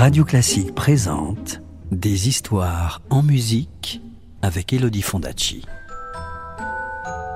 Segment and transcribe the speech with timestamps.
[0.00, 1.60] Radio Classique présente
[1.92, 4.00] Des histoires en musique
[4.40, 5.60] avec Elodie Fondacci.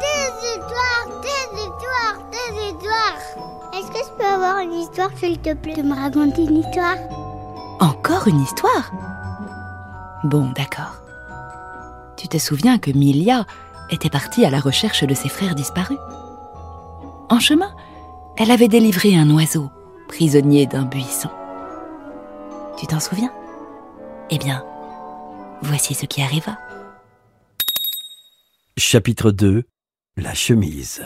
[0.00, 3.70] Des histoires, des histoires, des histoires.
[3.74, 6.96] Est-ce que je peux avoir une histoire, s'il te plaît, de me raconter une histoire?
[7.80, 8.90] Encore une histoire?
[10.24, 11.02] Bon, d'accord.
[12.16, 13.44] Tu te souviens que Milia
[13.90, 15.98] était partie à la recherche de ses frères disparus?
[17.28, 17.74] En chemin,
[18.38, 19.68] elle avait délivré un oiseau,
[20.08, 21.28] prisonnier d'un buisson.
[22.76, 23.32] Tu t'en souviens?
[24.30, 24.64] Eh bien,
[25.62, 26.58] voici ce qui arriva.
[28.76, 29.64] Chapitre 2
[30.16, 31.04] La chemise.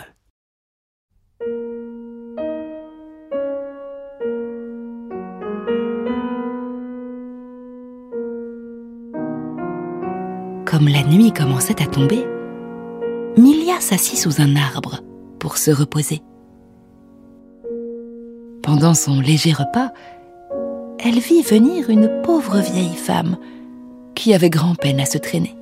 [10.64, 12.24] Comme la nuit commençait à tomber,
[13.36, 15.00] Milia s'assit sous un arbre
[15.38, 16.22] pour se reposer.
[18.62, 19.92] Pendant son léger repas,
[20.98, 23.36] elle vit venir une pauvre vieille femme
[24.14, 25.54] qui avait grand-peine à se traîner.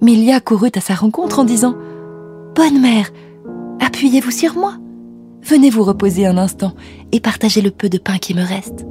[0.00, 1.72] Milia courut à sa rencontre en disant⁇
[2.54, 3.10] Bonne mère,
[3.80, 4.74] appuyez-vous sur moi.
[5.42, 6.72] Venez vous reposer un instant
[7.12, 8.86] et partagez le peu de pain qui me reste.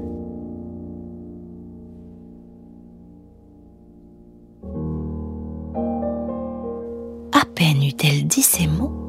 [7.34, 9.07] À peine eut-elle dit ces mots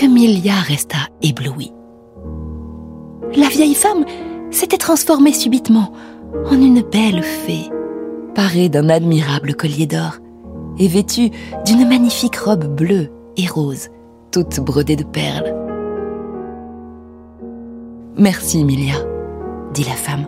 [0.00, 1.74] que Milia resta éblouie.
[3.36, 4.06] La vieille femme
[4.50, 5.92] s'était transformée subitement
[6.46, 7.68] en une belle fée,
[8.34, 10.14] parée d'un admirable collier d'or
[10.78, 11.28] et vêtue
[11.66, 13.88] d'une magnifique robe bleue et rose,
[14.32, 15.54] toute brodée de perles.
[18.16, 19.04] Merci, Milia,
[19.74, 20.26] dit la femme.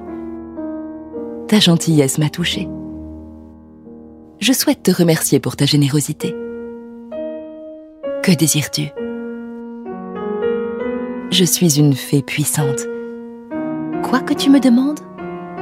[1.48, 2.68] Ta gentillesse m'a touchée.
[4.38, 6.36] Je souhaite te remercier pour ta générosité.
[8.22, 8.90] Que désires-tu?
[11.32, 12.80] Je suis une fée puissante.
[14.02, 15.00] Quoi que tu me demandes,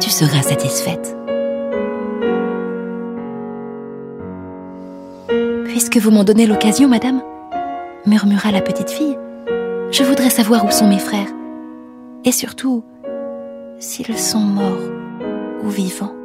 [0.00, 1.17] tu seras satisfaite.
[5.67, 7.22] Puisque vous m'en donnez l'occasion, madame,
[8.05, 9.17] murmura la petite fille,
[9.93, 11.31] je voudrais savoir où sont mes frères.
[12.25, 12.83] Et surtout,
[13.78, 14.91] s'ils sont morts
[15.62, 16.19] ou vivants.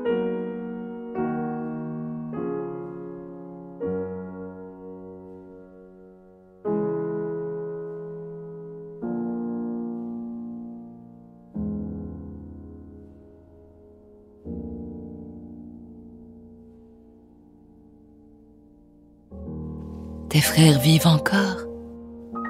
[20.35, 21.63] Tes frères vivent encore,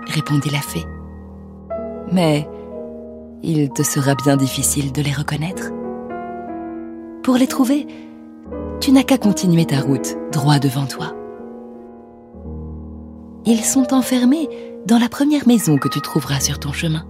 [0.07, 0.83] répondit la fée.
[2.11, 2.49] Mais
[3.43, 5.69] il te sera bien difficile de les reconnaître.
[7.21, 7.85] Pour les trouver,
[8.81, 11.13] tu n'as qu'à continuer ta route droit devant toi.
[13.45, 14.49] Ils sont enfermés
[14.87, 17.05] dans la première maison que tu trouveras sur ton chemin.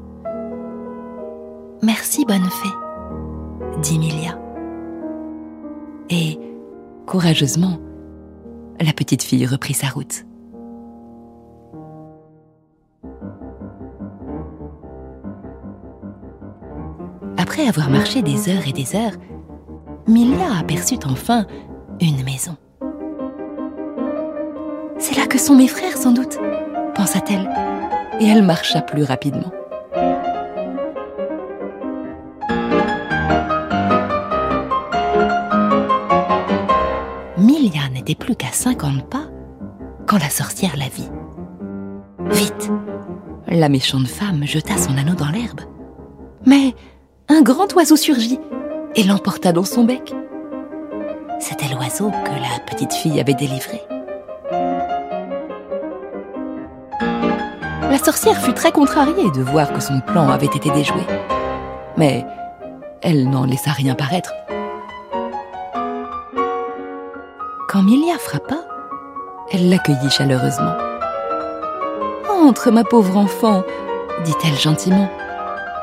[1.84, 4.38] Merci, bonne fée, dit Milia.
[6.10, 6.38] Et,
[7.06, 7.80] courageusement,
[8.82, 10.26] la petite fille reprit sa route.
[17.56, 19.14] Après avoir marché des heures et des heures,
[20.10, 21.46] Milia aperçut enfin
[22.02, 22.58] une maison.
[25.00, 26.38] C'est là que sont mes frères, sans doute,
[26.96, 27.50] pensa-t-elle,
[28.20, 29.54] et elle marcha plus rapidement.
[37.38, 39.30] Milia n'était plus qu'à cinquante pas
[40.08, 41.10] quand la sorcière la vit.
[42.32, 42.70] Vite
[43.48, 45.62] La méchante femme jeta son anneau dans l'herbe.
[46.46, 46.76] Mais
[47.28, 48.40] un grand oiseau surgit
[48.96, 50.14] et l'emporta dans son bec.
[51.40, 53.82] C'était l'oiseau que la petite fille avait délivré.
[57.90, 61.02] La sorcière fut très contrariée de voir que son plan avait été déjoué.
[61.98, 62.26] Mais
[63.02, 64.34] elle n'en laissa rien paraître.
[67.68, 68.58] Quand Milia frappa,
[69.52, 70.76] elle l'accueillit chaleureusement.
[72.30, 73.64] Entre, ma pauvre enfant,
[74.24, 75.10] dit-elle gentiment.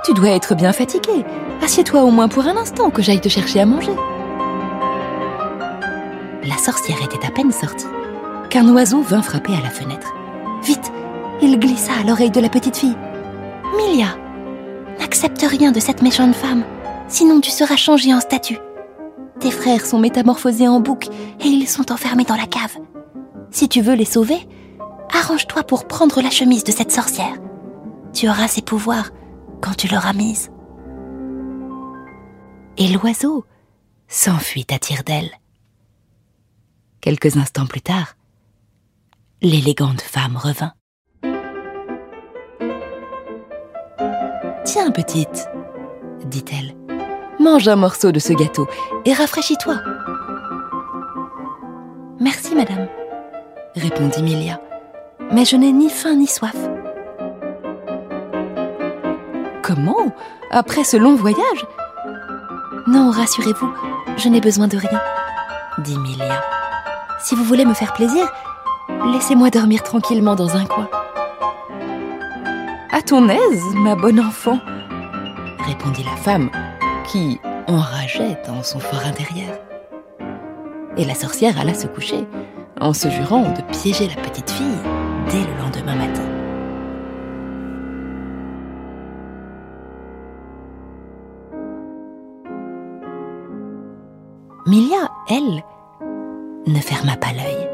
[0.05, 1.25] Tu dois être bien fatiguée.
[1.63, 3.95] Assieds-toi au moins pour un instant que j'aille te chercher à manger.
[6.45, 7.87] La sorcière était à peine sortie
[8.51, 10.13] qu'un oiseau vint frapper à la fenêtre.
[10.65, 10.93] Vite,
[11.41, 12.97] il glissa à l'oreille de la petite fille.
[13.77, 14.17] Milia,
[14.99, 16.65] n'accepte rien de cette méchante femme,
[17.09, 18.59] sinon tu seras changée en statue.
[19.39, 21.07] Tes frères sont métamorphosés en bouc
[21.41, 22.77] et ils sont enfermés dans la cave.
[23.51, 24.47] Si tu veux les sauver,
[25.17, 27.37] arrange-toi pour prendre la chemise de cette sorcière.
[28.13, 29.11] Tu auras ses pouvoirs
[29.63, 30.51] quand tu l'auras mise.
[32.77, 33.47] Et l'oiseau
[34.09, 35.31] s'enfuit à tire-d'aile.
[37.01, 38.17] Quelques instants plus tard,
[39.41, 40.73] l'élégante femme revint.
[44.65, 45.49] Tiens, petite,
[46.27, 46.75] dit-elle,
[47.41, 48.69] mange un morceau de ce gâteau
[49.05, 49.81] et rafraîchis-toi.
[52.21, 52.89] Merci, madame,
[53.75, 54.61] répondit Milia,
[55.33, 56.57] mais je n'ai ni faim ni soif.
[59.75, 60.15] Comment?
[60.51, 61.67] Après ce long voyage?
[62.87, 63.73] Non, rassurez-vous,
[64.19, 65.01] je n'ai besoin de rien,
[65.79, 66.43] dit Milia.
[67.21, 68.31] Si vous voulez me faire plaisir,
[69.15, 70.91] laissez-moi dormir tranquillement dans un coin.
[72.91, 74.59] À ton aise, ma bonne enfant,
[75.67, 76.51] répondit la femme,
[77.07, 79.59] qui enrageait dans son fort intérieur.
[80.99, 82.27] Et la sorcière alla se coucher,
[82.79, 84.83] en se jurant de piéger la petite fille
[85.31, 86.32] dès le lendemain matin.
[94.73, 95.63] Milia, elle,
[96.67, 97.69] ne ferma pas l'œil.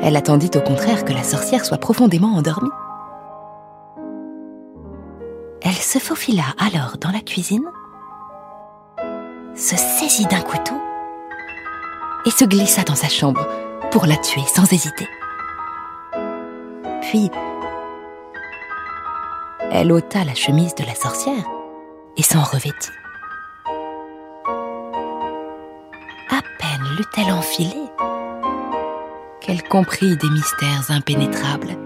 [0.00, 2.70] Elle attendit au contraire que la sorcière soit profondément endormie.
[5.60, 7.64] Elle se faufila alors dans la cuisine,
[9.56, 10.76] se saisit d'un couteau
[12.26, 13.44] et se glissa dans sa chambre
[13.90, 15.08] pour la tuer sans hésiter.
[17.00, 17.28] Puis,
[19.72, 21.44] elle ôta la chemise de la sorcière
[22.16, 22.92] et s'en revêtit.
[26.96, 27.90] Peine l'eut-elle enfilée
[29.40, 31.76] qu'elle comprit des mystères impénétrables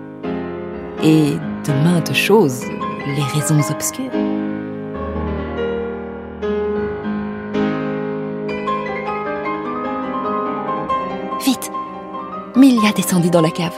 [1.03, 2.65] et de maintes choses
[3.07, 4.11] les raisons obscures.
[11.45, 11.71] Vite
[12.57, 13.77] Milia descendit dans la cave.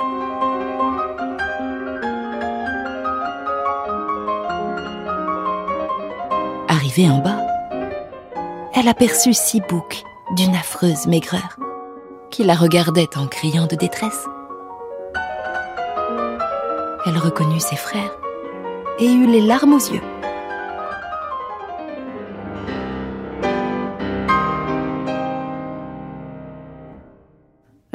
[6.69, 7.41] Arrivée en bas,
[8.75, 11.59] elle aperçut Sibouk d'une affreuse maigreur
[12.31, 14.27] qui la regardait en criant de détresse.
[17.07, 18.17] Elle reconnut ses frères
[18.99, 20.01] et eut les larmes aux yeux.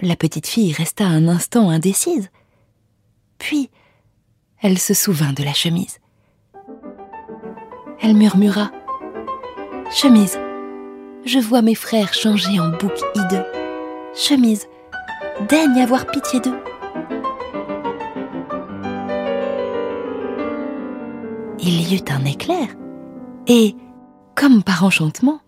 [0.01, 2.29] La petite fille resta un instant indécise.
[3.39, 3.71] Puis,
[4.61, 5.99] elle se souvint de la chemise.
[8.01, 8.71] Elle murmura⁇
[9.91, 10.37] Chemise,
[11.27, 13.43] je vois mes frères changer en bouc hideux.
[14.15, 14.67] Chemise,
[15.49, 16.57] daigne avoir pitié d'eux.
[21.59, 22.67] Il y eut un éclair,
[23.47, 23.75] et,
[24.35, 25.41] comme par enchantement,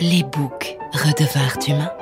[0.00, 1.92] les boucs redevinrent humains.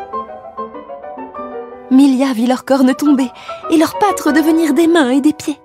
[1.91, 3.29] Milia vit leurs cornes tomber
[3.71, 5.61] et leurs pattes redevenir des mains et des pieds.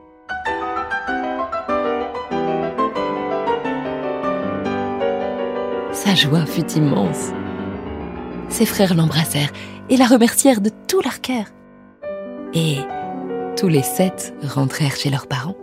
[6.08, 7.34] Sa joie fut immense.
[8.48, 9.52] Ses frères l'embrassèrent
[9.90, 11.48] et la remercièrent de tout leur cœur.
[12.54, 12.78] Et
[13.58, 15.58] tous les sept rentrèrent chez leurs parents.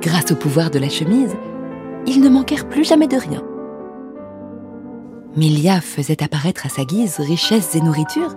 [0.00, 1.36] Grâce au pouvoir de la chemise,
[2.08, 3.44] ils ne manquèrent plus jamais de rien.
[5.36, 8.34] Milia faisait apparaître à sa guise richesses et nourriture,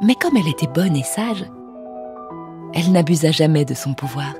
[0.00, 1.44] mais comme elle était bonne et sage,
[2.72, 4.32] elle n'abusa jamais de son pouvoir,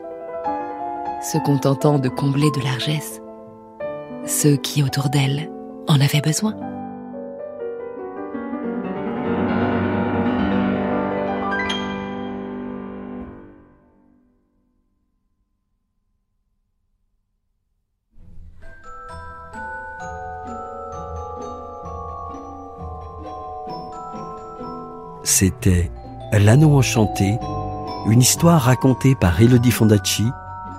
[1.20, 3.20] se contentant de combler de largesse
[4.26, 5.50] ceux qui autour d'elle
[5.88, 6.54] en avaient besoin.
[25.24, 25.90] C'était
[26.32, 27.38] L'anneau enchanté,
[28.06, 30.24] une histoire racontée par Elodie Fondacci